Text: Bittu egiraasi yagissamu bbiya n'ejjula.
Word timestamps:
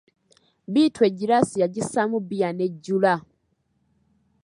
Bittu 0.73 1.05
egiraasi 1.09 1.61
yagissamu 1.63 2.15
bbiya 2.23 2.49
n'ejjula. 2.53 3.13